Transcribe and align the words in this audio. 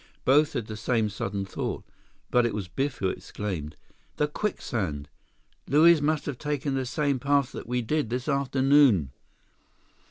Both 0.25 0.53
had 0.53 0.65
the 0.65 0.75
same 0.77 1.09
sudden 1.09 1.45
thought, 1.45 1.83
but 2.31 2.43
it 2.43 2.55
was 2.55 2.67
Biff 2.67 2.97
who 2.97 3.09
exclaimed, 3.09 3.75
"The 4.17 4.27
quicksand! 4.27 5.09
Luiz 5.67 6.01
must 6.01 6.25
have 6.25 6.39
taken 6.39 6.73
the 6.73 6.87
same 6.87 7.19
path 7.19 7.51
that 7.51 7.67
we 7.67 7.83
did 7.83 8.09
this 8.09 8.27
afternoon!" 8.27 9.11